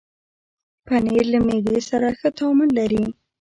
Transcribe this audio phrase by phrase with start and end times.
[0.87, 3.03] پنېر له معدې سره ښه تعامل لري.